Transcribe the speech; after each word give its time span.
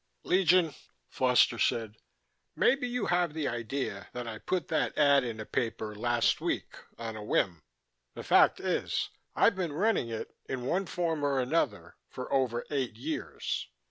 "Legion," 0.23 0.73
Foster 1.09 1.59
said, 1.59 1.95
"maybe 2.55 2.87
you 2.87 3.05
have 3.05 3.35
the 3.35 3.47
idea 3.47 4.09
I 4.15 4.39
put 4.39 4.67
that 4.69 4.97
ad 4.97 5.23
in 5.23 5.37
the 5.37 5.45
paper 5.45 5.93
last 5.93 6.41
week 6.41 6.73
on 6.97 7.15
a 7.15 7.23
whim. 7.23 7.61
The 8.15 8.23
fact 8.23 8.59
is, 8.59 9.09
I've 9.35 9.55
been 9.55 9.73
running 9.73 10.09
it 10.09 10.35
in 10.49 10.65
one 10.65 10.87
form 10.87 11.23
or 11.23 11.39
another 11.39 11.97
for 12.09 12.33
over 12.33 12.65
eight 12.71 12.95
years." 12.95 13.67